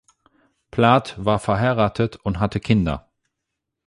Plath 0.71 1.13
war 1.23 1.37
verheiratet 1.37 2.15
und 2.15 2.39
hatte 2.39 2.59
Kinder. 2.59 3.07